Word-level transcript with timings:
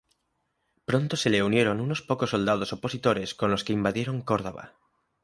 Pronto 0.87 1.15
se 1.15 1.29
le 1.33 1.43
unieron 1.43 1.79
unos 1.87 2.01
pocos 2.09 2.31
soldados 2.31 2.73
opositores 2.73 3.35
con 3.35 3.51
los 3.51 3.63
que 3.63 3.73
invadieron 3.73 4.23
Córdoba. 4.23 4.73